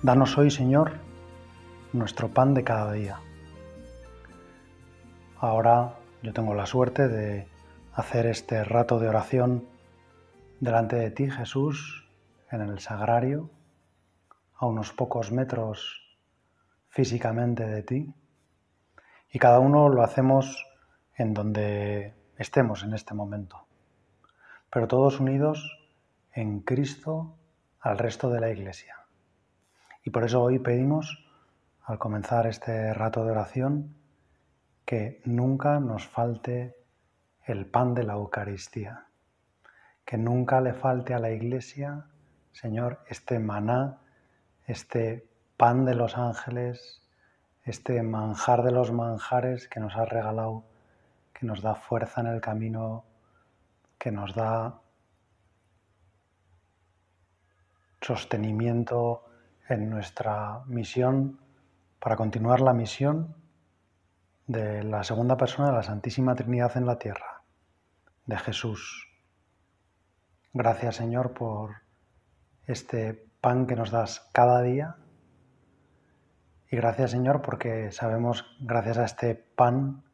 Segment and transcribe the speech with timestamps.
[0.00, 0.92] Danos hoy, Señor,
[1.92, 3.18] nuestro pan de cada día.
[5.40, 7.48] Ahora yo tengo la suerte de
[7.94, 9.66] hacer este rato de oración
[10.60, 12.08] delante de ti, Jesús,
[12.52, 13.50] en el sagrario,
[14.54, 16.16] a unos pocos metros
[16.90, 18.14] físicamente de ti.
[19.32, 20.64] Y cada uno lo hacemos
[21.16, 23.66] en donde estemos en este momento,
[24.70, 25.76] pero todos unidos
[26.32, 27.34] en Cristo
[27.80, 29.07] al resto de la Iglesia.
[30.02, 31.24] Y por eso hoy pedimos,
[31.82, 33.94] al comenzar este rato de oración,
[34.84, 36.76] que nunca nos falte
[37.44, 39.06] el pan de la Eucaristía,
[40.04, 42.06] que nunca le falte a la Iglesia,
[42.52, 43.98] Señor, este maná,
[44.66, 47.02] este pan de los ángeles,
[47.64, 50.64] este manjar de los manjares que nos has regalado,
[51.34, 53.04] que nos da fuerza en el camino,
[53.98, 54.80] que nos da
[58.00, 59.27] sostenimiento
[59.68, 61.40] en nuestra misión
[61.98, 63.36] para continuar la misión
[64.46, 67.42] de la segunda persona de la Santísima Trinidad en la tierra,
[68.24, 69.08] de Jesús.
[70.54, 71.82] Gracias Señor por
[72.66, 74.96] este pan que nos das cada día
[76.70, 80.04] y gracias Señor porque sabemos, gracias a este pan,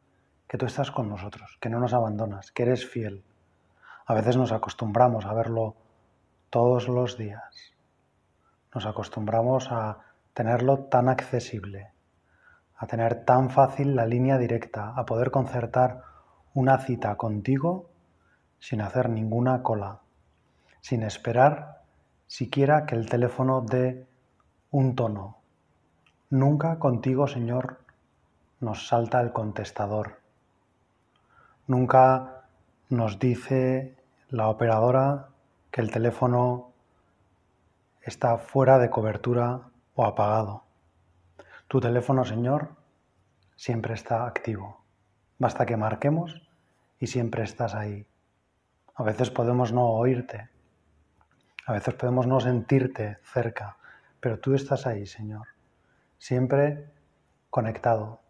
[0.47, 3.23] que tú estás con nosotros, que no nos abandonas, que eres fiel.
[4.05, 5.75] A veces nos acostumbramos a verlo
[6.49, 7.74] todos los días
[8.75, 9.99] nos acostumbramos a
[10.33, 11.93] tenerlo tan accesible,
[12.75, 16.03] a tener tan fácil la línea directa, a poder concertar
[16.53, 17.89] una cita contigo
[18.59, 20.01] sin hacer ninguna cola,
[20.81, 21.83] sin esperar
[22.27, 24.07] siquiera que el teléfono dé
[24.71, 25.37] un tono.
[26.29, 27.79] Nunca contigo, Señor,
[28.59, 30.19] nos salta el contestador.
[31.65, 32.43] Nunca
[32.89, 33.95] nos dice
[34.29, 35.29] la operadora
[35.71, 36.74] que el teléfono
[38.05, 39.61] está fuera de cobertura
[39.95, 40.63] o apagado.
[41.67, 42.75] Tu teléfono, Señor,
[43.55, 44.85] siempre está activo.
[45.39, 46.47] Basta que marquemos
[46.99, 48.05] y siempre estás ahí.
[48.93, 50.49] A veces podemos no oírte,
[51.65, 53.77] a veces podemos no sentirte cerca,
[54.19, 55.47] pero tú estás ahí, Señor.
[56.19, 56.91] Siempre
[57.49, 58.21] conectado,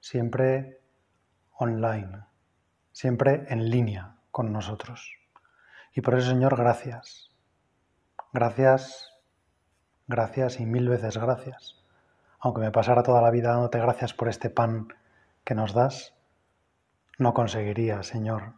[0.00, 0.80] siempre
[1.58, 2.24] online,
[2.90, 5.14] siempre en línea con nosotros.
[5.94, 7.31] Y por eso, Señor, gracias.
[8.32, 9.12] Gracias,
[10.06, 11.76] gracias y mil veces gracias.
[12.40, 14.88] Aunque me pasara toda la vida dándote gracias por este pan
[15.44, 16.14] que nos das,
[17.18, 18.54] no conseguiría, Señor,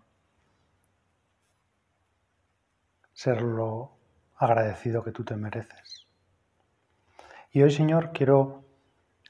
[3.15, 3.97] ser lo
[4.37, 6.07] agradecido que tú te mereces.
[7.51, 8.65] Y hoy, Señor, quiero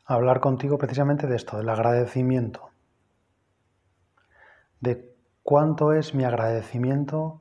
[0.04, 2.70] hablar contigo precisamente de esto, del agradecimiento,
[4.80, 5.10] de
[5.42, 7.40] cuánto es mi agradecimiento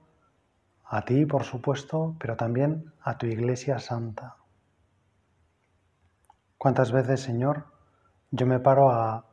[0.85, 4.37] a ti, por supuesto, pero también a tu Iglesia Santa.
[6.57, 7.65] ¿Cuántas veces, Señor,
[8.31, 9.25] yo me paro a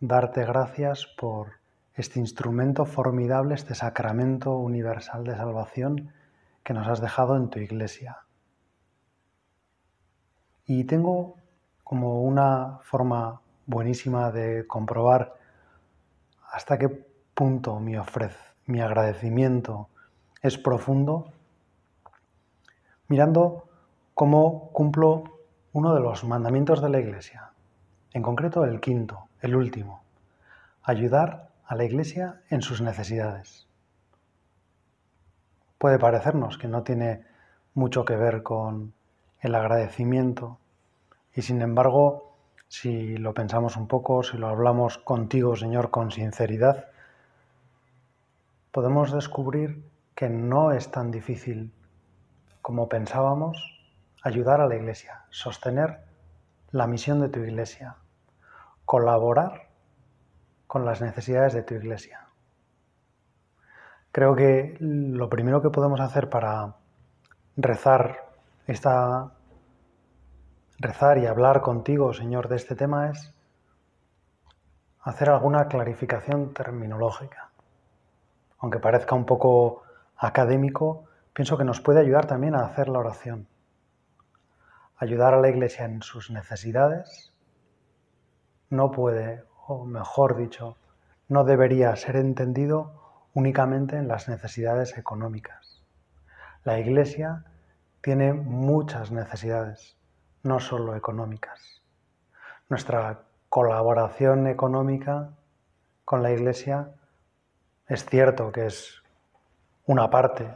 [0.00, 1.52] darte gracias por
[1.94, 6.12] este instrumento formidable, este sacramento universal de salvación
[6.62, 8.18] que nos has dejado en tu Iglesia?
[10.66, 11.36] Y tengo
[11.84, 15.36] como una forma buenísima de comprobar
[16.50, 16.88] hasta qué
[17.34, 18.36] punto mi ofrez,
[18.66, 19.88] mi agradecimiento,
[20.42, 21.32] es profundo,
[23.08, 23.68] mirando
[24.14, 25.24] cómo cumplo
[25.72, 27.50] uno de los mandamientos de la Iglesia,
[28.12, 30.02] en concreto el quinto, el último,
[30.82, 33.66] ayudar a la Iglesia en sus necesidades.
[35.78, 37.24] Puede parecernos que no tiene
[37.74, 38.94] mucho que ver con
[39.40, 40.58] el agradecimiento
[41.34, 42.32] y sin embargo,
[42.68, 46.86] si lo pensamos un poco, si lo hablamos contigo, Señor, con sinceridad,
[48.72, 49.84] podemos descubrir
[50.16, 51.72] que no es tan difícil
[52.62, 53.58] como pensábamos
[54.24, 56.00] ayudar a la Iglesia, sostener
[56.72, 57.96] la misión de tu Iglesia,
[58.86, 59.68] colaborar
[60.66, 62.26] con las necesidades de tu Iglesia.
[64.10, 66.74] Creo que lo primero que podemos hacer para
[67.56, 68.24] rezar
[68.66, 69.32] esta
[70.78, 73.34] rezar y hablar contigo, Señor, de este tema es
[75.02, 77.50] hacer alguna clarificación terminológica.
[78.58, 79.85] Aunque parezca un poco
[80.16, 83.48] académico, pienso que nos puede ayudar también a hacer la oración.
[84.96, 87.32] Ayudar a la Iglesia en sus necesidades
[88.70, 90.76] no puede, o mejor dicho,
[91.28, 95.82] no debería ser entendido únicamente en las necesidades económicas.
[96.64, 97.44] La Iglesia
[98.00, 99.96] tiene muchas necesidades,
[100.42, 101.82] no solo económicas.
[102.68, 105.30] Nuestra colaboración económica
[106.04, 106.90] con la Iglesia
[107.88, 109.02] es cierto que es
[109.86, 110.52] una parte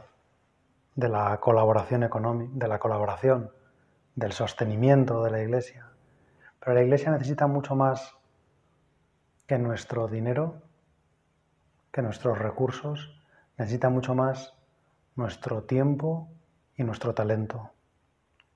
[0.95, 3.51] de la colaboración económica, de la colaboración,
[4.15, 5.87] del sostenimiento de la Iglesia.
[6.59, 8.15] Pero la Iglesia necesita mucho más
[9.47, 10.61] que nuestro dinero
[11.91, 13.21] que nuestros recursos,
[13.57, 14.53] necesita mucho más
[15.15, 16.29] nuestro tiempo
[16.75, 17.71] y nuestro talento.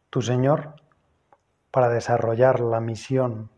[0.10, 0.76] Tu Señor,
[1.72, 3.50] para desarrollar la misión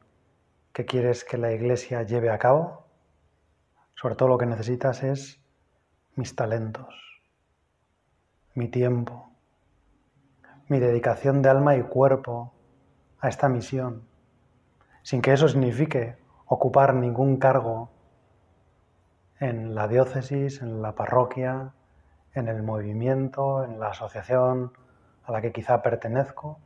[0.74, 2.88] que quieres que la Iglesia lleve a cabo,
[3.96, 5.40] sobre todo lo que necesitas es
[6.16, 7.07] mis talentos,
[8.58, 9.30] mi tiempo,
[10.68, 12.54] mi dedicación de alma y cuerpo
[13.20, 14.08] a esta misión,
[15.04, 16.18] sin que eso signifique
[16.48, 17.92] ocupar ningún cargo
[19.40, 21.76] en la diócesis, en la parroquia,
[22.34, 24.74] en el movimiento, en la asociación
[25.24, 26.58] a la que quizá pertenezco.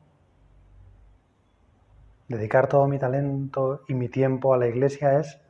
[2.29, 5.41] Dedicar todo mi talento y mi tiempo a la iglesia es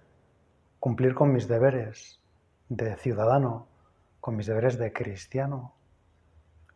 [0.79, 2.19] cumplir con mis deberes
[2.67, 3.67] de ciudadano,
[4.19, 5.75] con mis deberes de cristiano,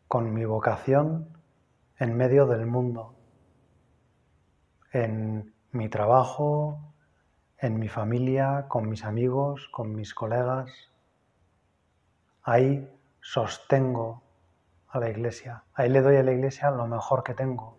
[0.07, 1.27] con mi vocación
[1.97, 3.15] en medio del mundo,
[4.91, 6.93] en mi trabajo,
[7.57, 10.69] en mi familia, con mis amigos, con mis colegas.
[12.43, 12.89] Ahí
[13.21, 14.21] sostengo
[14.89, 17.75] a la iglesia, ahí le doy a la iglesia lo mejor que tengo,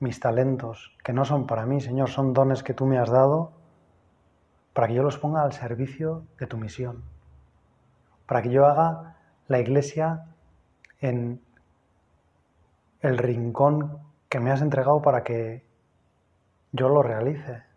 [0.00, 3.52] mis talentos, que no son para mí, Señor, son dones que tú me has dado
[4.72, 7.02] para que yo los ponga al servicio de tu misión,
[8.26, 9.16] para que yo haga
[9.48, 10.26] la iglesia
[11.00, 11.40] en
[13.00, 13.98] el rincón
[14.28, 15.64] que me has entregado para que
[16.72, 17.68] yo lo realice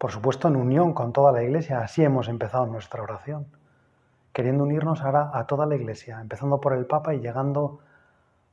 [0.00, 1.80] por supuesto en unión con toda la Iglesia.
[1.80, 3.48] Así hemos empezado nuestra oración,
[4.32, 7.80] queriendo unirnos ahora a toda la Iglesia, empezando por el Papa y llegando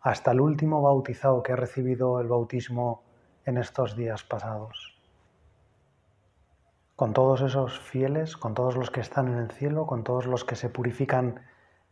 [0.01, 3.01] hasta el último bautizado que ha recibido el bautismo
[3.45, 4.99] en estos días pasados.
[6.97, 10.43] Con todos esos fieles, con todos los que están en el cielo, con todos los
[10.43, 11.39] que se purifican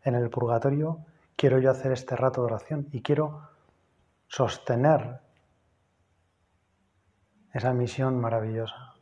[0.03, 0.99] en el purgatorio,
[1.35, 3.49] quiero yo hacer este rato de oración y quiero
[4.27, 5.19] sostener
[7.53, 8.95] esa misión maravillosa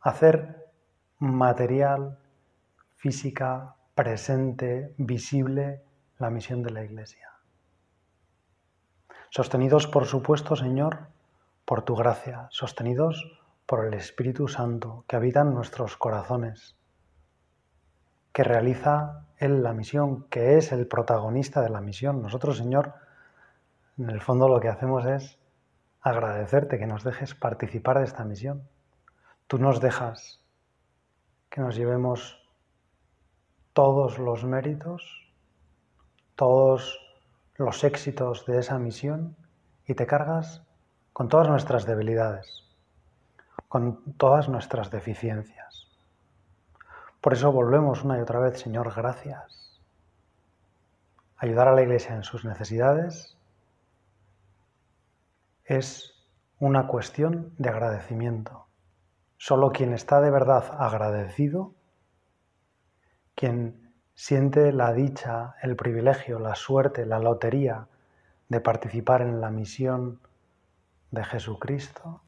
[0.00, 0.70] hacer
[1.18, 2.18] material,
[2.96, 5.82] física, presente, visible
[6.18, 7.30] la misión de la Iglesia.
[9.30, 11.08] Sostenidos, por supuesto, Señor,
[11.64, 16.76] por tu gracia, sostenidos por el Espíritu Santo que habita en nuestros corazones,
[18.32, 22.22] que realiza Él la misión, que es el protagonista de la misión.
[22.22, 22.94] Nosotros, Señor,
[23.96, 25.38] en el fondo lo que hacemos es
[26.00, 28.68] agradecerte que nos dejes participar de esta misión
[29.48, 30.44] Tú nos dejas
[31.48, 32.38] que nos llevemos
[33.72, 35.32] todos los méritos,
[36.34, 37.00] todos
[37.56, 39.36] los éxitos de esa misión
[39.86, 40.62] y te cargas
[41.14, 42.68] con todas nuestras debilidades,
[43.68, 45.87] con todas nuestras deficiencias.
[47.28, 49.82] Por eso volvemos una y otra vez, Señor, gracias.
[51.36, 53.36] Ayudar a la Iglesia en sus necesidades
[55.66, 56.26] es
[56.58, 58.64] una cuestión de agradecimiento.
[59.36, 61.74] Solo quien está de verdad agradecido,
[63.34, 67.88] quien siente la dicha, el privilegio, la suerte, la lotería
[68.48, 70.18] de participar en la misión
[71.10, 72.22] de Jesucristo,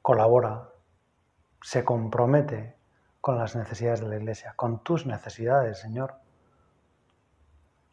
[0.00, 0.70] colabora,
[1.62, 2.74] se compromete
[3.20, 6.14] con las necesidades de la Iglesia, con tus necesidades, Señor,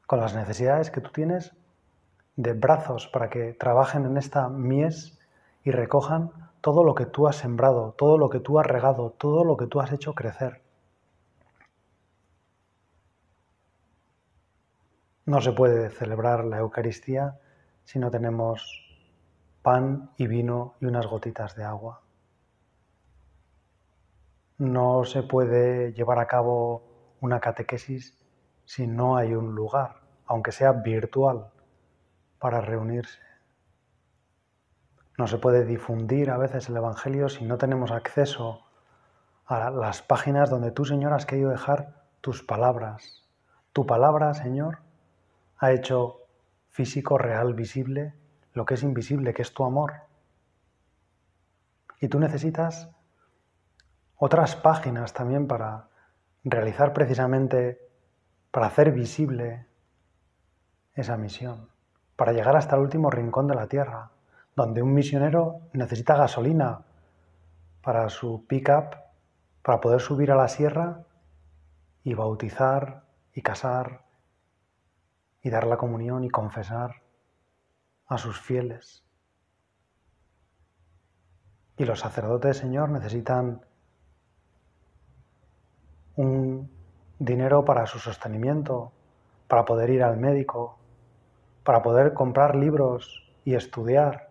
[0.05, 1.55] con las necesidades que tú tienes
[2.35, 5.19] de brazos para que trabajen en esta mies
[5.63, 9.43] y recojan todo lo que tú has sembrado, todo lo que tú has regado, todo
[9.43, 10.61] lo que tú has hecho crecer.
[15.25, 17.39] No se puede celebrar la Eucaristía
[17.85, 18.83] si no tenemos
[19.61, 22.02] pan y vino y unas gotitas de agua.
[24.63, 28.17] No se puede llevar a cabo una catequesis
[28.63, 31.51] si no hay un lugar, aunque sea virtual,
[32.39, 33.19] para reunirse.
[35.17, 38.63] No se puede difundir a veces el Evangelio si no tenemos acceso
[39.47, 43.27] a las páginas donde tú, Señor, has querido dejar tus palabras.
[43.73, 44.77] Tu palabra, Señor,
[45.57, 46.21] ha hecho
[46.69, 48.15] físico, real, visible,
[48.53, 49.93] lo que es invisible, que es tu amor.
[51.99, 52.89] Y tú necesitas
[54.25, 55.89] otras páginas también para
[56.45, 57.91] realizar precisamente
[58.51, 59.67] para hacer visible
[60.95, 61.67] esa misión,
[62.15, 64.11] para llegar hasta el último rincón de la tierra,
[64.55, 66.85] donde un misionero necesita gasolina
[67.81, 68.95] para su pick-up,
[69.61, 71.03] para poder subir a la sierra
[72.05, 73.03] y bautizar
[73.33, 74.05] y casar
[75.41, 77.01] y dar la comunión y confesar
[78.07, 79.03] a sus fieles.
[81.75, 83.65] Y los sacerdotes, Señor, necesitan
[86.15, 86.69] un
[87.23, 88.91] dinero para su sostenimiento,
[89.47, 90.77] para poder ir al médico,
[91.63, 94.29] para poder comprar libros y estudiar,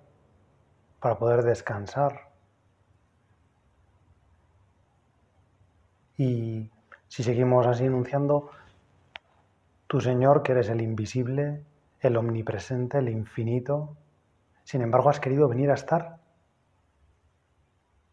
[1.01, 2.29] para poder descansar.
[6.19, 6.71] Y
[7.09, 8.51] si seguimos así enunciando,
[9.87, 11.65] tu Señor, que eres el invisible,
[12.01, 13.97] el omnipresente, el infinito,
[14.65, 16.19] sin embargo has querido venir a estar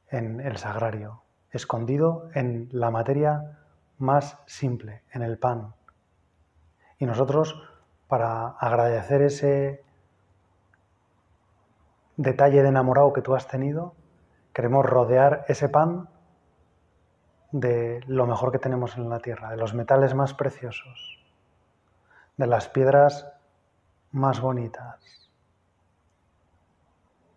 [0.07, 1.21] en el sagrario,
[1.51, 3.58] escondido en la materia
[3.99, 5.75] más simple, en el pan.
[6.97, 7.61] Y nosotros,
[8.07, 9.83] para agradecer ese
[12.17, 13.93] detalle de enamorado que tú has tenido,
[14.53, 16.09] queremos rodear ese pan
[17.51, 21.25] de lo mejor que tenemos en la tierra, de los metales más preciosos,
[22.37, 23.31] de las piedras
[24.11, 25.31] más bonitas,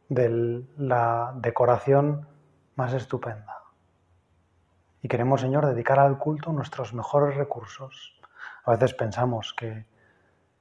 [0.09, 2.28] de la decoración
[2.76, 3.62] más estupenda.
[5.02, 8.14] Y queremos, Señor, dedicar al culto nuestros mejores recursos.
[8.64, 9.85] A veces pensamos que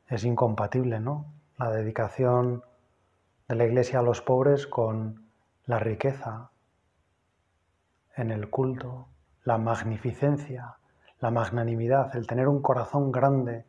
[0.08, 1.28] es incompatible, ¿no?
[1.58, 2.64] La dedicación
[3.48, 5.28] de la Iglesia a los pobres con
[5.68, 6.50] la riqueza
[8.16, 9.08] en el culto,
[9.44, 10.78] la magnificencia,
[11.20, 13.66] la magnanimidad, el tener un corazón grande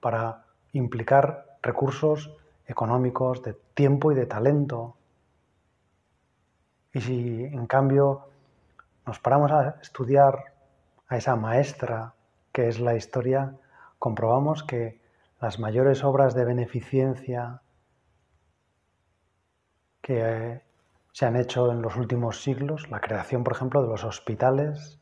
[0.00, 4.96] para implicar recursos económicos, de tiempo y de talento.
[6.92, 8.28] Y si en cambio
[9.06, 10.52] nos paramos a estudiar
[11.08, 12.14] a esa maestra
[12.52, 13.54] que es la historia,
[13.98, 15.00] comprobamos que
[15.40, 17.62] las mayores obras de beneficencia
[20.02, 20.62] que
[21.12, 24.98] se han hecho en los últimos siglos, la creación, por ejemplo, de los hospitales,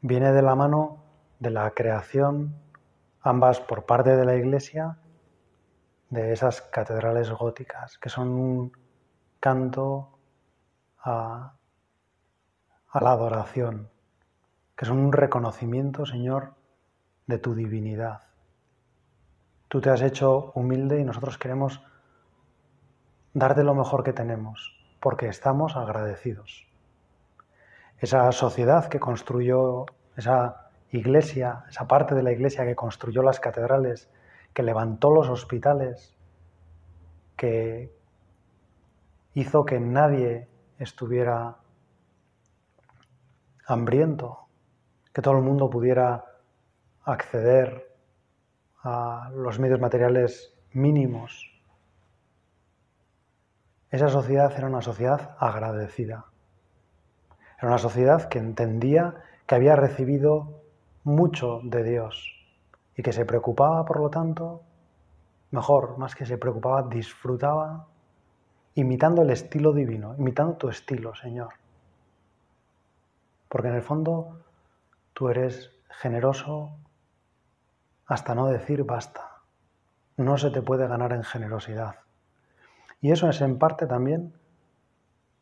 [0.00, 1.04] viene de la mano
[1.38, 2.56] de la creación,
[3.20, 4.98] ambas por parte de la Iglesia,
[6.10, 8.72] de esas catedrales góticas, que son un
[9.40, 10.18] canto
[11.00, 11.57] a
[12.90, 13.90] a la adoración,
[14.76, 16.54] que son un reconocimiento, Señor,
[17.26, 18.22] de tu divinidad.
[19.68, 21.82] Tú te has hecho humilde y nosotros queremos
[23.34, 26.66] darte lo mejor que tenemos, porque estamos agradecidos.
[27.98, 29.84] Esa sociedad que construyó,
[30.16, 34.10] esa iglesia, esa parte de la iglesia que construyó las catedrales,
[34.54, 36.16] que levantó los hospitales,
[37.36, 37.92] que
[39.34, 41.58] hizo que nadie estuviera
[43.68, 44.48] hambriento,
[45.12, 46.24] que todo el mundo pudiera
[47.04, 47.94] acceder
[48.82, 51.52] a los medios materiales mínimos.
[53.90, 56.24] Esa sociedad era una sociedad agradecida.
[57.58, 59.14] Era una sociedad que entendía
[59.46, 60.62] que había recibido
[61.04, 62.34] mucho de Dios
[62.96, 64.62] y que se preocupaba, por lo tanto,
[65.50, 67.86] mejor, más que se preocupaba, disfrutaba
[68.74, 71.52] imitando el estilo divino, imitando tu estilo, Señor.
[73.48, 74.44] Porque en el fondo
[75.12, 76.76] tú eres generoso
[78.06, 79.42] hasta no decir basta.
[80.16, 81.96] No se te puede ganar en generosidad.
[83.00, 84.34] Y eso es en parte también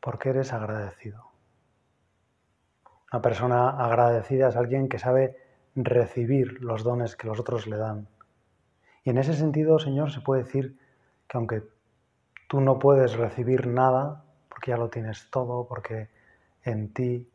[0.00, 1.30] porque eres agradecido.
[3.12, 5.36] Una persona agradecida es alguien que sabe
[5.74, 8.08] recibir los dones que los otros le dan.
[9.04, 10.78] Y en ese sentido, Señor, se puede decir
[11.28, 11.62] que aunque
[12.48, 16.08] tú no puedes recibir nada, porque ya lo tienes todo, porque
[16.64, 17.28] en ti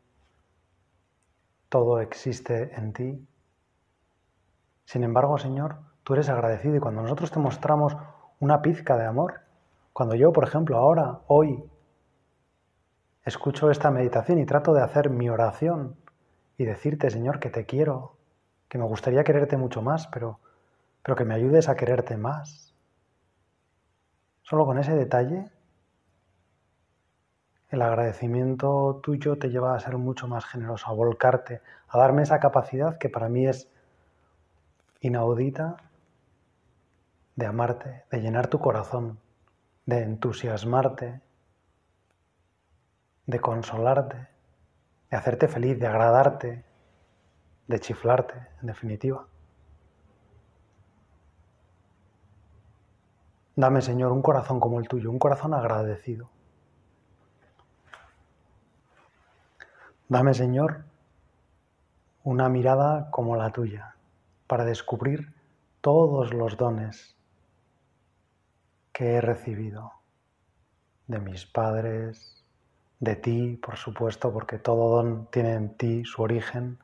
[1.72, 3.26] todo existe en ti.
[4.84, 7.96] Sin embargo, Señor, tú eres agradecido y cuando nosotros te mostramos
[8.40, 9.40] una pizca de amor,
[9.94, 11.64] cuando yo, por ejemplo, ahora, hoy,
[13.24, 15.96] escucho esta meditación y trato de hacer mi oración
[16.58, 18.18] y decirte, Señor, que te quiero,
[18.68, 20.40] que me gustaría quererte mucho más, pero,
[21.02, 22.74] pero que me ayudes a quererte más.
[24.42, 25.50] Solo con ese detalle
[27.72, 32.38] el agradecimiento tuyo te lleva a ser mucho más generoso, a volcarte, a darme esa
[32.38, 33.66] capacidad que para mí es
[35.00, 35.78] inaudita
[37.34, 39.18] de amarte, de llenar tu corazón,
[39.86, 41.22] de entusiasmarte,
[43.24, 44.28] de consolarte,
[45.10, 46.64] de hacerte feliz, de agradarte,
[47.68, 49.26] de chiflarte, en definitiva.
[53.56, 56.28] Dame, Señor, un corazón como el tuyo, un corazón agradecido.
[60.12, 60.84] Dame, Señor,
[62.22, 63.96] una mirada como la tuya
[64.46, 65.32] para descubrir
[65.80, 67.16] todos los dones
[68.92, 69.94] que he recibido
[71.06, 72.44] de mis padres,
[73.00, 76.78] de ti, por supuesto, porque todo don tiene en ti su origen,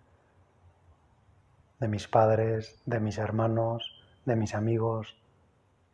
[1.80, 5.20] de mis padres, de mis hermanos, de mis amigos,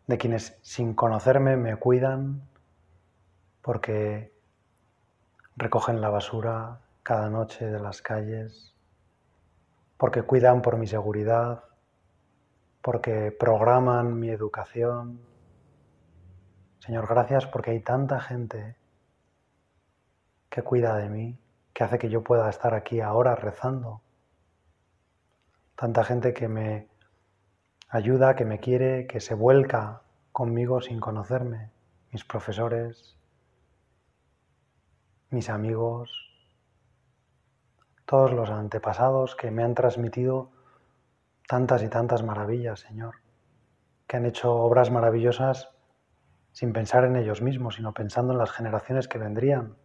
[0.07, 2.43] de quienes sin conocerme me cuidan
[3.61, 4.33] porque
[5.57, 8.75] recogen la basura cada noche de las calles,
[9.99, 11.65] porque cuidan por mi seguridad,
[12.81, 15.21] porque programan mi educación.
[16.79, 18.77] Señor, gracias porque hay tanta gente
[20.49, 21.39] que cuida de mí,
[21.75, 24.01] que hace que yo pueda estar aquí ahora rezando.
[25.77, 26.89] Tanta gente que me
[27.91, 30.01] ayuda, que me quiere, que se vuelca
[30.33, 31.71] conmigo sin conocerme,
[32.13, 33.19] mis profesores,
[35.29, 36.24] mis amigos,
[38.07, 40.51] todos los antepasados que me han transmitido
[41.49, 43.17] tantas y tantas maravillas, Señor,
[44.07, 45.71] que han hecho obras maravillosas
[46.53, 49.77] sin pensar en ellos mismos, sino pensando en las generaciones que vendrían.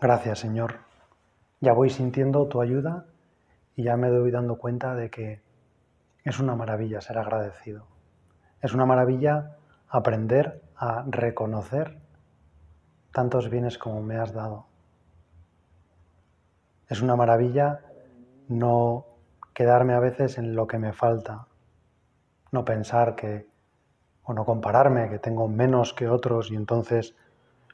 [0.00, 0.76] Gracias, Señor.
[1.60, 3.06] Ya voy sintiendo tu ayuda
[3.74, 5.42] y ya me doy dando cuenta de que
[6.22, 7.86] es una maravilla ser agradecido.
[8.60, 9.56] Es una maravilla
[9.88, 11.98] aprender a reconocer
[13.12, 14.66] tantos bienes como me has dado.
[16.88, 17.80] Es una maravilla
[18.48, 19.04] no
[19.52, 21.46] quedarme a veces en lo que me falta,
[22.50, 23.48] no pensar que,
[24.22, 27.14] o no compararme, que tengo menos que otros y entonces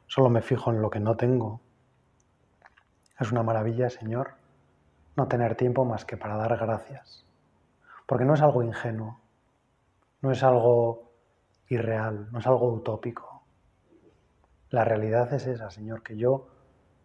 [0.07, 1.61] solo me fijo en lo que no tengo.
[3.19, 4.35] Es una maravilla, Señor,
[5.17, 7.25] no tener tiempo más que para dar gracias.
[8.07, 9.21] Porque no es algo ingenuo,
[10.21, 11.11] no es algo
[11.69, 13.34] irreal, no es algo utópico.
[14.75, 16.49] La realidad es esa, Señor, que yo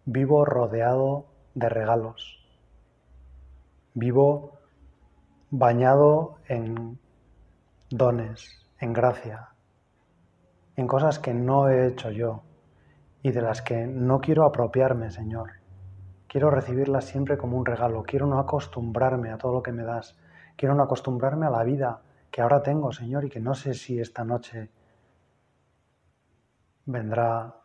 [0.04, 2.44] vivo rodeado de regalos,
[3.94, 4.58] vivo
[5.52, 6.98] bañado en
[7.92, 9.50] dones, en gracia,
[10.78, 12.42] en cosas que no he hecho yo
[13.22, 15.52] y de las que no quiero apropiarme, Señor.
[16.28, 20.18] Quiero recibirlas siempre como un regalo, quiero no acostumbrarme a todo lo que me das,
[20.56, 24.00] Quiero no acostumbrarme a la vida que ahora tengo, Señor, y que no sé si
[24.00, 24.72] esta noche
[26.86, 27.59] vendrá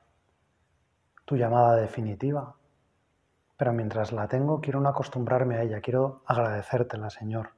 [1.25, 2.55] tu llamada definitiva.
[3.57, 7.51] Pero mientras la tengo, quiero no acostumbrarme a ella, quiero agradecértela, Señor.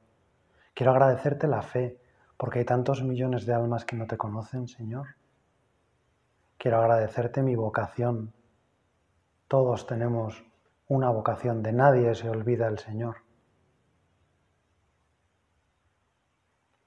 [0.75, 1.99] Quiero agradecerte la fe,
[2.37, 5.09] porque hay tantos millones de almas que no te conocen, Señor.
[6.59, 8.33] Quiero agradecerte mi vocación.
[9.49, 10.45] Todos tenemos
[10.89, 13.17] una vocación, de nadie se olvida el Señor.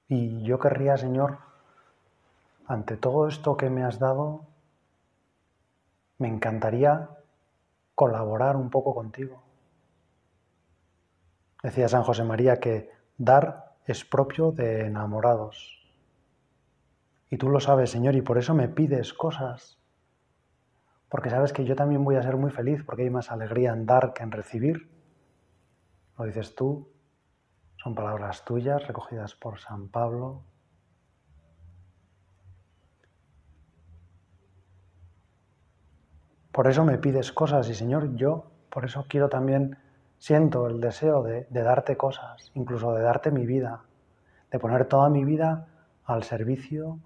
[0.08, 1.38] Y yo querría, Señor,
[2.66, 4.46] ante todo esto que me has dado,
[6.20, 7.08] me encantaría
[7.94, 9.42] colaborar un poco contigo.
[11.62, 15.80] Decía San José María que dar es propio de enamorados.
[17.30, 19.78] Y tú lo sabes, Señor, y por eso me pides cosas.
[21.08, 23.86] Porque sabes que yo también voy a ser muy feliz porque hay más alegría en
[23.86, 24.90] dar que en recibir.
[26.18, 26.92] Lo dices tú,
[27.76, 30.44] son palabras tuyas recogidas por San Pablo.
[36.52, 39.78] Por eso me pides cosas y Señor, yo por eso quiero también,
[40.18, 43.82] siento el deseo de, darte cosas, incluso de darte mi vida,
[44.50, 45.66] de poner toda mi vida
[46.04, 46.98] al servicio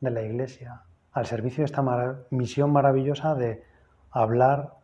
[0.00, 1.82] de la Iglesia, al servicio de esta
[2.30, 3.64] misión maravillosa de
[4.10, 4.74] hablar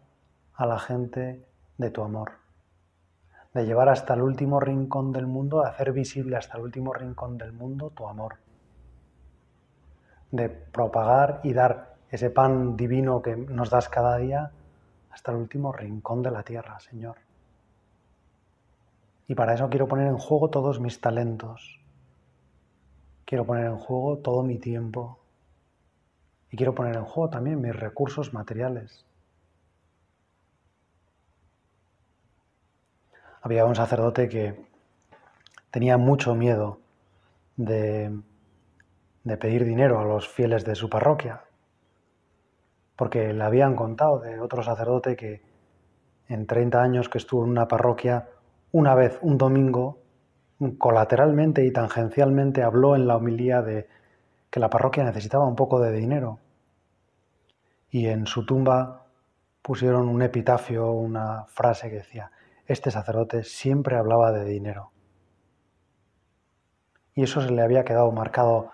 [0.55, 1.45] a la gente
[1.77, 2.33] de tu amor
[3.55, 7.39] de llevar hasta el último rincón del mundo, de hacer visible hasta el último rincón
[7.39, 8.37] del mundo tu amor,
[10.31, 14.51] de propagar y dar ese pan divino que nos das cada día
[15.11, 17.17] hasta el último rincón de la tierra, Señor.
[19.27, 21.81] Y para eso quiero poner en juego todos mis talentos,
[23.27, 25.19] quiero poner en juego todo mi tiempo.
[26.51, 29.05] Y quiero poner en juego también mis recursos materiales.
[33.43, 34.67] Había un sacerdote que
[35.71, 36.81] tenía mucho miedo
[37.57, 38.19] de,
[39.39, 41.45] pedir dinero a los fieles de su parroquia,
[42.99, 45.41] porque le habían contado de otro sacerdote que
[46.27, 48.29] en 30 años que estuvo en una parroquia,
[48.73, 50.01] una vez, un domingo,
[50.79, 53.87] colateralmente y tangencialmente habló en la homilía de
[54.51, 56.41] que la parroquia necesitaba un poco de dinero.
[57.89, 59.07] Y en su tumba
[59.63, 62.33] pusieron un epitafio, una frase que decía,
[62.67, 64.91] este sacerdote siempre hablaba de dinero.
[67.15, 68.73] Y eso se le había quedado marcado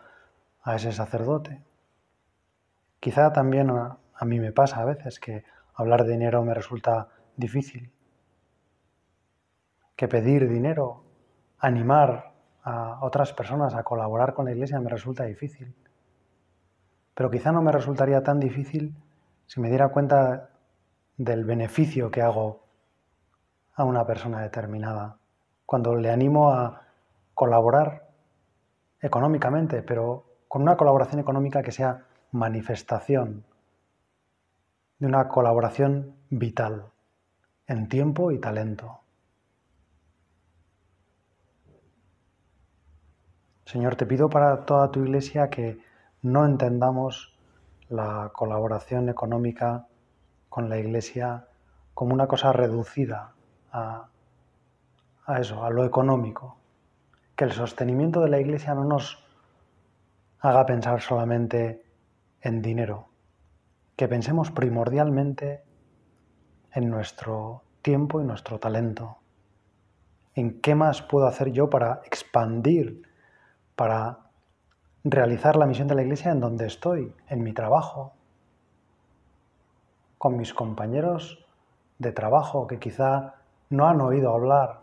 [0.63, 1.61] a ese sacerdote.
[3.01, 3.71] Quizá también
[4.25, 7.93] mí me pasa a veces que hablar de dinero me resulta difícil,
[9.97, 11.05] que pedir dinero,
[11.59, 15.75] animar a otras personas a colaborar con la iglesia me resulta difícil.
[17.15, 18.95] Pero quizá no me resultaría tan difícil
[19.47, 20.51] si me diera cuenta
[21.17, 22.65] del beneficio que hago
[23.75, 25.19] a una persona determinada,
[25.67, 26.83] cuando le animo a
[27.35, 28.09] colaborar
[29.01, 33.45] económicamente, pero con una colaboración económica que sea manifestación
[34.99, 36.87] de una colaboración vital
[37.67, 39.01] en tiempo y talento.
[43.65, 45.81] Señor, te pido para toda tu iglesia que
[46.23, 47.37] no entendamos
[47.89, 49.89] la colaboración económica
[50.49, 51.49] con la iglesia
[51.95, 53.33] como una cosa reducida
[53.73, 54.09] a,
[55.27, 56.59] a eso, a lo económico.
[57.35, 59.25] Que el sostenimiento de la iglesia no nos
[60.41, 61.85] haga pensar solamente
[62.43, 63.09] en dinero,
[63.97, 65.63] que pensemos primordialmente
[66.73, 69.19] en nuestro tiempo y nuestro talento,
[70.35, 73.03] en qué más puedo hacer yo para expandir,
[73.77, 74.19] para
[75.05, 78.15] realizar la misión de la iglesia en donde estoy, en mi trabajo,
[80.19, 81.47] con mis compañeros
[81.99, 83.35] de trabajo que quizá
[83.71, 84.81] no han oído hablar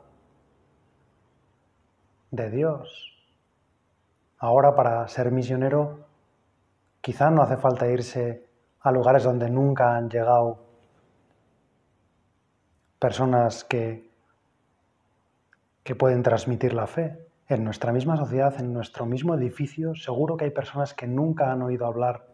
[2.31, 3.11] de Dios,
[4.43, 6.07] Ahora para ser misionero
[6.99, 8.49] quizá no hace falta irse
[8.81, 10.59] a lugares donde nunca han llegado
[12.99, 14.09] personas que,
[15.83, 17.27] que pueden transmitir la fe.
[17.47, 21.61] En nuestra misma sociedad, en nuestro mismo edificio, seguro que hay personas que nunca han
[21.61, 22.27] oído hablar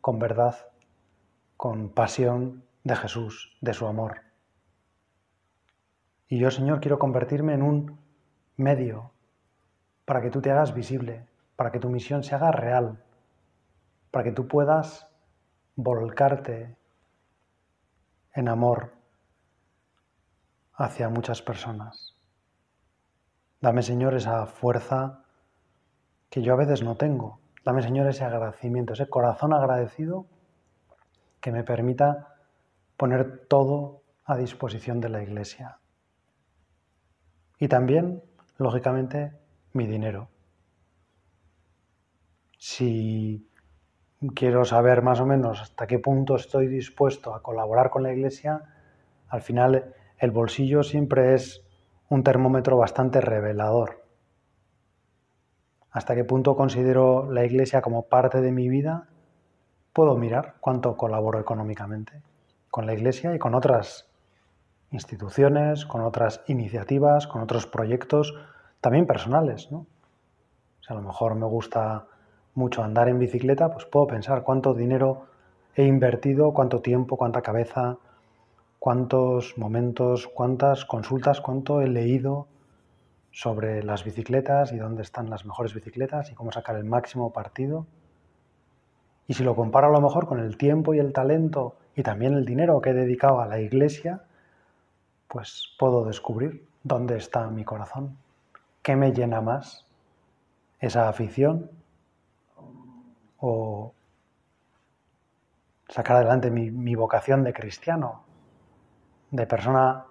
[0.00, 0.54] con verdad,
[1.56, 4.22] con pasión de Jesús, de su amor.
[6.28, 7.98] Y yo, Señor, quiero convertirme en un
[8.56, 9.10] medio
[10.04, 11.26] para que tú te hagas visible,
[11.56, 13.02] para que tu misión se haga real,
[14.10, 15.07] para que tú puedas
[15.78, 16.76] volcarte
[18.34, 18.94] en amor
[20.74, 22.16] hacia muchas personas.
[23.60, 25.22] Dame, Señor, esa fuerza
[26.28, 27.38] que yo a veces no tengo.
[27.64, 30.26] Dame, Señor, ese agradecimiento, ese corazón agradecido
[31.40, 32.34] que me permita
[32.96, 35.78] poner todo a disposición de la Iglesia.
[37.60, 38.24] Y también,
[38.56, 39.32] lógicamente,
[39.74, 40.28] mi dinero.
[42.58, 43.48] Si
[44.34, 48.62] quiero saber más o menos hasta qué punto estoy dispuesto a colaborar con la Iglesia,
[49.28, 51.64] al final el bolsillo siempre es
[52.08, 54.04] un termómetro bastante revelador.
[55.90, 59.08] Hasta qué punto considero la Iglesia como parte de mi vida,
[59.92, 62.22] puedo mirar cuánto colaboro económicamente
[62.70, 64.08] con la Iglesia y con otras
[64.90, 68.34] instituciones, con otras iniciativas, con otros proyectos
[68.80, 69.86] también personales, ¿no?
[70.80, 72.06] Si a lo mejor me gusta
[72.54, 75.26] mucho andar en bicicleta, pues puedo pensar cuánto dinero
[75.74, 77.98] he invertido, cuánto tiempo, cuánta cabeza,
[78.78, 82.48] cuántos momentos, cuántas consultas, cuánto he leído
[83.30, 87.86] sobre las bicicletas y dónde están las mejores bicicletas y cómo sacar el máximo partido.
[89.26, 92.34] Y si lo comparo a lo mejor con el tiempo y el talento y también
[92.34, 94.22] el dinero que he dedicado a la iglesia,
[95.28, 98.16] pues puedo descubrir dónde está mi corazón.
[98.82, 99.86] ¿Qué me llena más?
[100.80, 101.70] ¿Esa afición?
[103.38, 103.94] ¿O
[105.88, 108.24] sacar adelante mi, vocación de cristiano?
[109.30, 110.04] De persona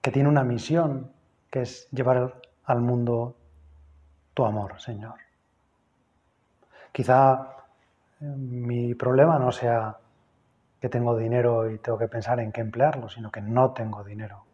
[0.00, 1.12] que tiene una misión,
[1.50, 3.36] que es llevar al mundo
[4.34, 5.18] tu amor, Señor.
[6.92, 7.56] Quizá
[8.20, 9.98] eh, mi problema no sea
[10.80, 14.44] que tengo dinero y tengo que pensar en qué emplearlo, sino que no tengo dinero.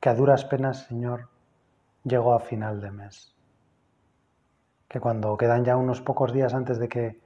[0.00, 1.28] Que a duras penas, Señor,
[2.04, 3.37] llego a final de mes.
[4.88, 7.20] Que cuando quedan ya unos pocos días antes de que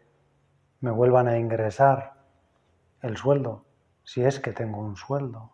[0.81, 2.15] me vuelvan a ingresar
[3.03, 3.65] el sueldo,
[4.05, 5.53] si es que tengo un sueldo,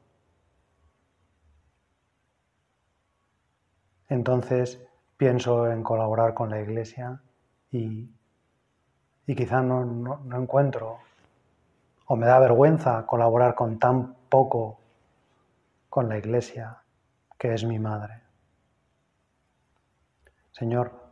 [4.09, 4.81] entonces
[5.18, 7.21] pienso en colaborar con la iglesia
[7.71, 8.11] y,
[9.27, 10.99] y quizá no, no encuentro
[12.07, 14.79] o me da vergüenza colaborar con tan poco
[15.90, 16.79] con la iglesia
[17.38, 18.23] que es mi madre.
[20.53, 21.08] Señor,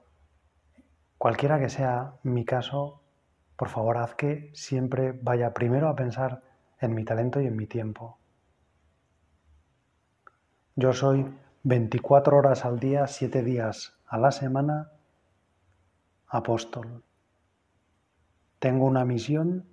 [1.18, 3.00] cualquiera que sea mi caso,
[3.56, 6.42] por favor haz que siempre vaya primero a pensar
[6.80, 8.18] en mi talento y en mi tiempo.
[10.74, 11.26] Yo soy
[11.62, 14.90] 24 horas al día, 7 días a la semana,
[16.28, 17.02] apóstol.
[18.58, 19.64] Tengo una misión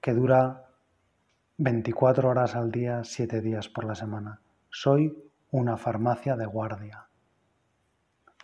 [0.00, 0.66] que dura
[1.56, 4.40] 24 horas al día, 7 días por la semana.
[4.70, 5.16] Soy
[5.50, 7.08] una farmacia de guardia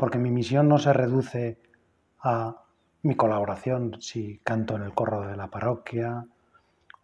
[0.00, 1.58] porque mi misión no se reduce
[2.20, 2.56] a
[3.02, 6.26] mi colaboración si canto en el corro de la parroquia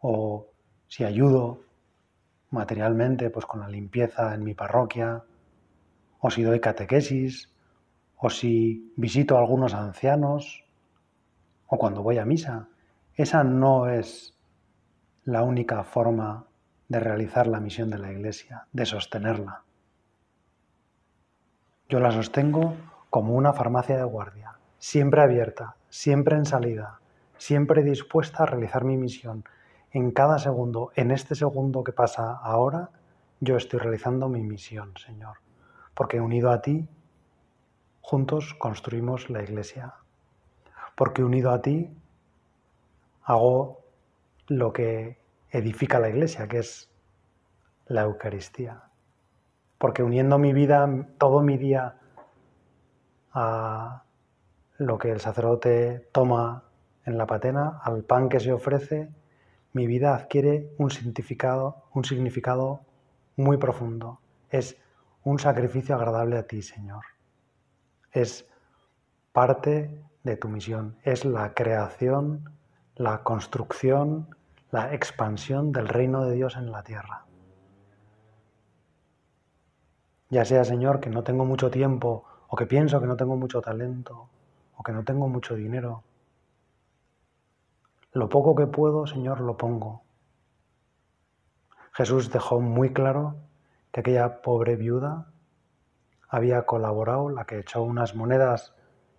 [0.01, 0.47] o
[0.89, 1.61] si ayudo
[2.49, 5.23] materialmente, pues con la limpieza en mi parroquia,
[6.21, 7.53] o si doy catequesis,
[8.17, 10.65] o si visito a algunos ancianos,
[11.67, 12.69] o cuando voy a misa.
[13.15, 14.39] Esa no es
[15.27, 16.47] la única forma
[16.89, 19.66] de realizar la misión de la Iglesia, de sostenerla.
[21.89, 22.75] Yo la sostengo
[23.11, 26.99] como una farmacia de guardia, siempre abierta, siempre en salida,
[27.39, 29.45] siempre dispuesta a realizar mi misión.
[29.93, 32.91] En cada segundo, en este segundo que pasa ahora,
[33.39, 35.37] yo estoy realizando mi misión, Señor,
[35.95, 36.89] porque unido a ti,
[38.01, 39.95] juntos construimos la iglesia,
[40.97, 41.97] porque unido a ti
[43.23, 43.85] hago
[44.49, 45.21] lo que
[45.51, 46.91] edifica la iglesia, que es
[47.87, 48.83] la Eucaristía.
[49.79, 51.97] Porque uniendo mi vida, todo mi día,
[53.33, 54.03] a
[54.79, 56.65] lo que el sacerdote toma
[57.05, 59.11] en la patena, al pan que se ofrece,
[59.73, 62.81] mi vida adquiere un significado, un significado
[63.37, 64.21] muy profundo.
[64.51, 64.77] Es
[65.23, 67.05] un sacrificio agradable a ti, Señor.
[68.11, 68.49] Es
[69.33, 70.97] parte de tu misión.
[71.03, 72.51] Es la creación,
[72.95, 74.35] la construcción,
[74.71, 77.26] la expansión del reino de Dios en la tierra.
[80.29, 83.61] Ya sea, Señor, que no tengo mucho tiempo o que pienso que no tengo mucho
[83.61, 84.29] talento
[84.77, 86.03] o que no tengo mucho dinero.
[88.13, 90.03] Lo poco que puedo, Señor, lo pongo.
[91.93, 93.37] Jesús dejó muy claro
[93.93, 95.27] que aquella pobre viuda
[96.29, 98.75] había colaborado, la que echó unas monedas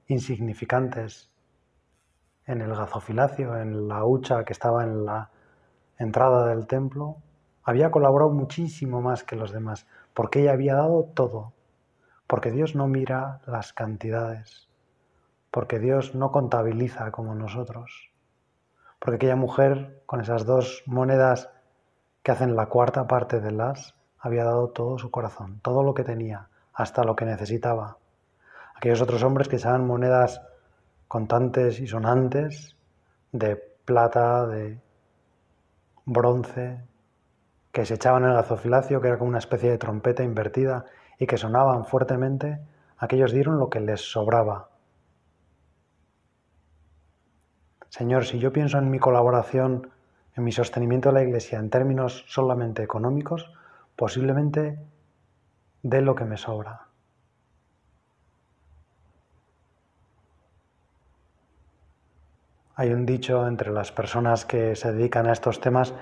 [0.08, 1.32] insignificantes
[2.46, 5.32] en el gazofilacio, en la hucha que estaba en la
[5.98, 7.18] entrada del templo,
[7.64, 11.54] había colaborado muchísimo más que los demás, porque ella había dado todo,
[12.26, 14.68] porque Dios no mira las cantidades,
[15.52, 18.10] porque Dios no contabiliza como nosotros,
[18.98, 21.52] porque aquella mujer con esas dos monedas
[22.24, 26.04] que hacen la cuarta parte de las, había dado todo su corazón, todo lo que
[26.04, 28.00] tenía, hasta lo que necesitaba.
[28.74, 30.42] Aquellos otros hombres que echaban monedas
[31.08, 32.76] contantes y sonantes
[33.32, 34.80] de plata, de
[36.06, 36.82] bronce,
[37.78, 40.86] que se echaban el gazofilacio, que era como una especie de trompeta invertida
[41.20, 42.60] y que sonaban fuertemente,
[42.98, 44.70] aquellos dieron lo que les sobraba.
[47.90, 49.92] Señor, si yo pienso en mi colaboración,
[50.36, 53.54] en mi sostenimiento de la Iglesia en términos solamente económicos,
[53.96, 54.80] posiblemente
[55.84, 56.88] dé lo que me sobra.
[62.74, 65.94] Hay un dicho entre las personas que se dedican a estos temas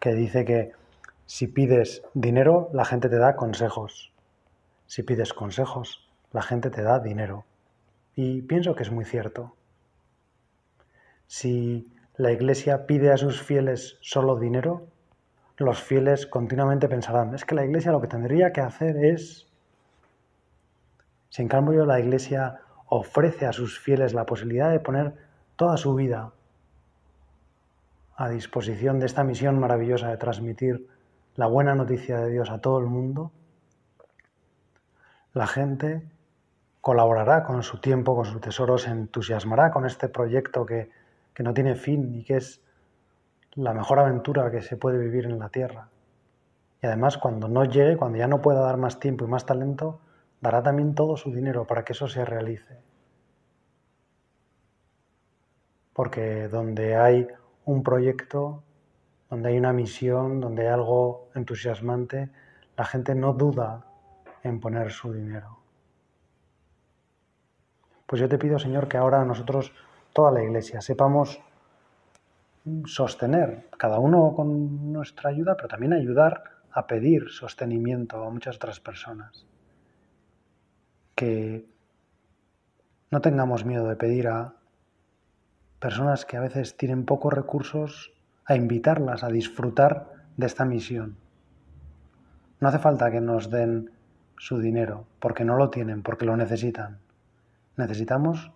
[0.00, 0.81] que dice que
[1.26, 4.12] si pides dinero, la gente te da consejos.
[4.86, 7.44] Si pides consejos, la gente te da dinero.
[8.14, 9.54] Y pienso que es muy cierto.
[11.26, 14.86] Si la Iglesia pide a sus fieles solo dinero,
[15.56, 19.46] los fieles continuamente pensarán, es que la Iglesia lo que tendría que hacer es...
[21.30, 25.14] Si en cambio la Iglesia ofrece a sus fieles la posibilidad de poner
[25.56, 26.32] toda su vida
[28.16, 30.86] a disposición de esta misión maravillosa de transmitir
[31.36, 33.32] la buena noticia de Dios a todo el mundo,
[35.32, 36.02] la gente
[36.80, 40.90] colaborará con su tiempo, con su tesoro, se entusiasmará con este proyecto que,
[41.32, 42.60] que no tiene fin y que es
[43.54, 45.88] la mejor aventura que se puede vivir en la tierra.
[46.82, 50.00] Y además cuando no llegue, cuando ya no pueda dar más tiempo y más talento,
[50.40, 52.82] dará también todo su dinero para que eso se realice
[55.92, 57.28] porque donde hay
[57.64, 58.62] un proyecto,
[59.32, 62.28] donde hay una misión, donde hay algo entusiasmante,
[62.76, 63.86] la gente no duda
[64.42, 65.58] en poner su dinero.
[68.04, 69.72] Pues yo te pido, Señor, que ahora nosotros,
[70.12, 71.40] toda la Iglesia, sepamos
[72.84, 78.80] sostener, cada uno con nuestra ayuda, pero también ayudar a pedir sostenimiento a muchas otras
[78.80, 79.46] personas.
[81.14, 81.64] Que
[83.10, 84.56] no tengamos miedo de pedir a
[85.78, 88.12] personas que a veces tienen pocos recursos,
[88.44, 91.16] a invitarlas a disfrutar de esta misión.
[92.60, 93.90] No hace falta que nos den
[94.36, 96.98] su dinero, porque no lo tienen, porque lo necesitan.
[97.76, 98.52] Necesitamos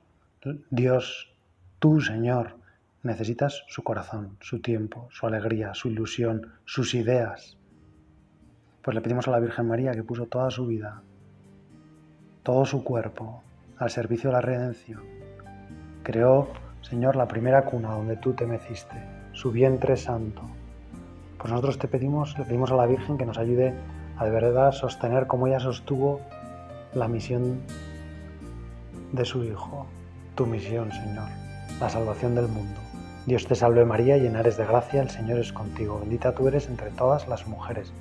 [0.71, 1.33] Dios,
[1.79, 2.57] tú Señor,
[3.03, 7.57] necesitas su corazón, su tiempo, su alegría, su ilusión, sus ideas.
[8.83, 11.03] Pues le pedimos a la Virgen María que puso toda su vida,
[12.43, 13.43] todo su cuerpo
[13.79, 15.03] al servicio de la redención.
[16.03, 16.49] Creó
[16.89, 18.95] Señor, la primera cuna donde tú te meciste,
[19.37, 20.41] su vientre santo.
[21.37, 23.75] Pues nosotros te pedimos, le pedimos a la Virgen que nos ayude
[24.17, 26.23] a de verdad sostener como ella sostuvo
[26.95, 27.61] la misión
[29.13, 29.87] de su Hijo,
[30.37, 31.29] tu misión, Señor,
[31.79, 32.81] la salvación del mundo.
[33.27, 36.69] Dios te salve María, llena eres de gracia, el Señor es contigo, bendita tú eres
[36.69, 37.93] entre todas las mujeres,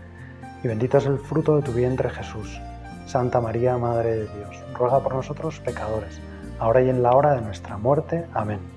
[0.63, 2.61] y bendito es el fruto de tu vientre Jesús.
[3.07, 6.21] Santa María, Madre de Dios, ruega por nosotros pecadores,
[6.59, 8.25] ahora y en la hora de nuestra muerte.
[8.33, 8.74] Amén.